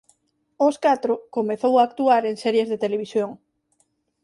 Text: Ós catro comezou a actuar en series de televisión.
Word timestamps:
Ós 0.67 0.75
catro 0.85 1.13
comezou 1.35 1.73
a 1.77 1.83
actuar 1.87 2.23
en 2.25 2.35
series 2.43 2.67
de 2.69 2.81
televisión. 2.83 3.29